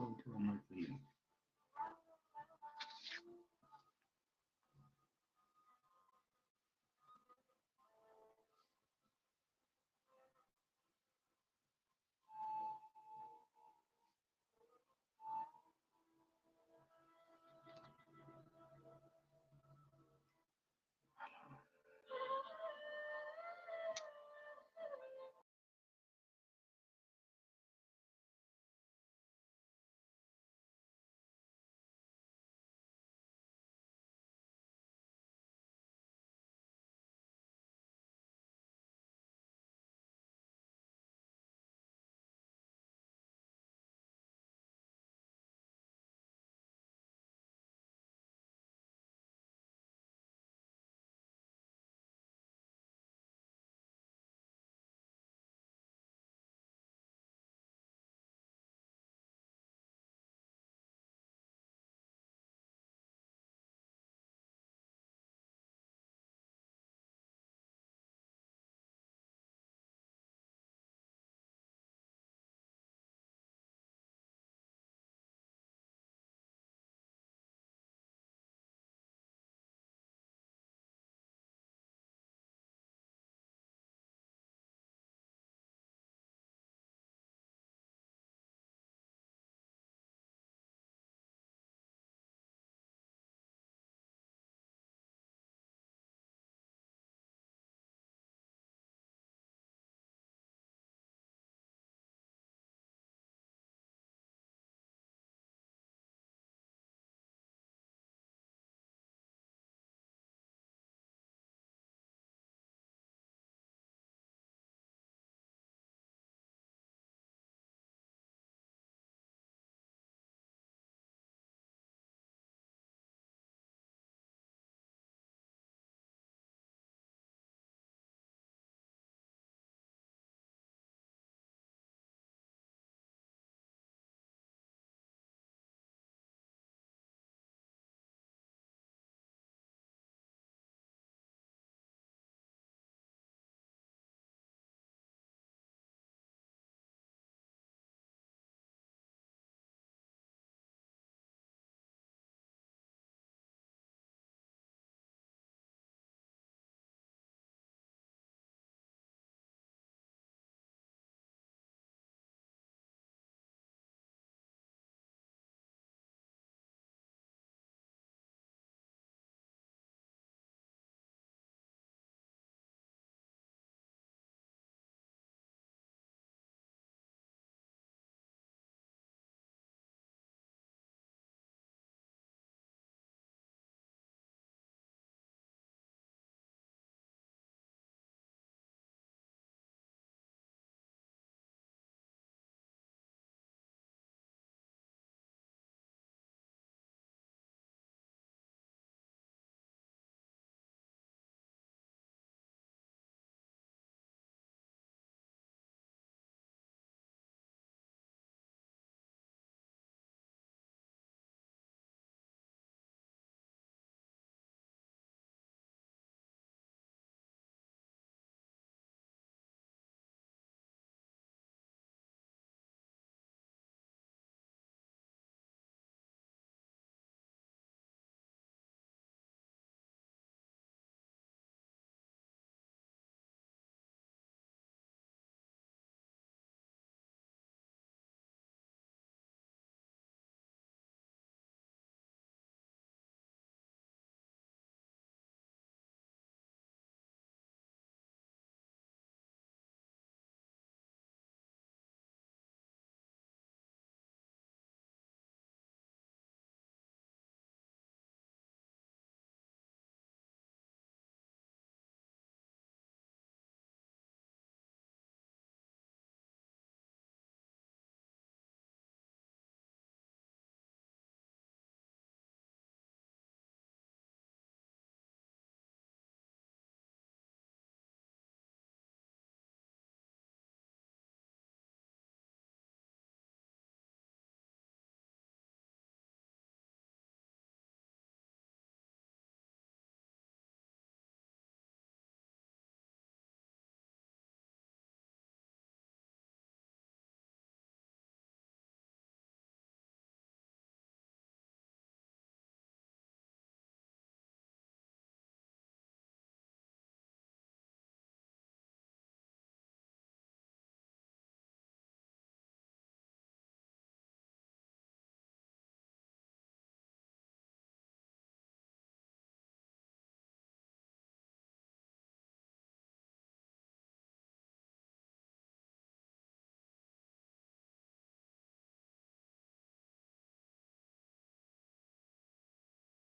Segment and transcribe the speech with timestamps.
[0.00, 0.88] into a monthly.